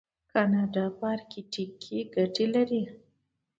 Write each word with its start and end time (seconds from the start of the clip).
کاناډا 0.31 0.85
په 0.97 1.05
ارکټیک 1.15 1.71
کې 1.83 1.97
ګټې 2.15 2.45
لري. 2.55 2.83